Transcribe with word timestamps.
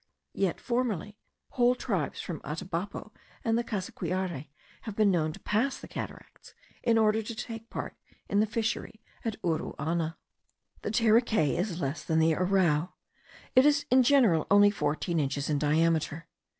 Yet, 0.33 0.59
formerly, 0.59 1.19
whole 1.49 1.75
tribes 1.75 2.19
from 2.19 2.37
the 2.39 2.49
Atabapo 2.49 3.11
and 3.45 3.55
the 3.55 3.63
Cassiquiare 3.63 4.47
have 4.81 4.95
been 4.95 5.11
known 5.11 5.31
to 5.31 5.39
pass 5.41 5.77
the 5.79 5.87
cataracts, 5.87 6.55
in 6.81 6.97
order 6.97 7.21
to 7.21 7.35
take 7.35 7.69
part 7.69 7.95
in 8.27 8.39
the 8.39 8.47
fishery 8.47 9.03
at 9.23 9.39
Uruana. 9.43 10.15
The 10.81 10.89
terekay 10.89 11.55
is 11.55 11.79
less 11.79 12.03
than 12.03 12.17
the 12.17 12.33
arrau. 12.33 12.93
It 13.55 13.63
is 13.63 13.85
in 13.91 14.01
general 14.01 14.47
only 14.49 14.71
fourteen 14.71 15.19
inches 15.19 15.51
in 15.51 15.59
diameter. 15.59 16.25